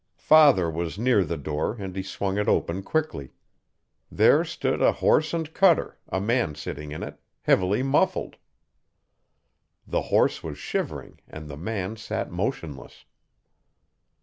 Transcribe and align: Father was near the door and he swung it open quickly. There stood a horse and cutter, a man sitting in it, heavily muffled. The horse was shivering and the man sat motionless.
Father 0.17 0.67
was 0.67 0.97
near 0.97 1.23
the 1.23 1.37
door 1.37 1.75
and 1.75 1.95
he 1.95 2.01
swung 2.01 2.39
it 2.39 2.47
open 2.47 2.81
quickly. 2.81 3.33
There 4.11 4.43
stood 4.43 4.81
a 4.81 4.93
horse 4.93 5.31
and 5.31 5.53
cutter, 5.53 5.99
a 6.09 6.19
man 6.19 6.55
sitting 6.55 6.91
in 6.91 7.03
it, 7.03 7.19
heavily 7.43 7.83
muffled. 7.83 8.37
The 9.85 10.01
horse 10.09 10.41
was 10.41 10.57
shivering 10.57 11.19
and 11.27 11.47
the 11.47 11.55
man 11.55 11.97
sat 11.97 12.31
motionless. 12.31 13.05